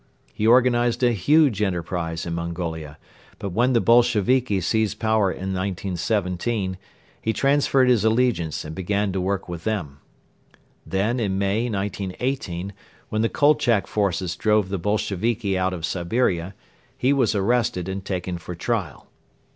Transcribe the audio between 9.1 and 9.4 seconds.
to